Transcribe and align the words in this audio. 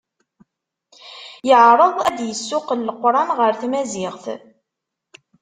Yeɛreḍ 1.47 1.95
ad 2.07 2.13
d-yessuqel 2.17 2.79
leqran 2.87 3.29
ɣer 3.37 3.51
tmaziɣt. 3.61 4.25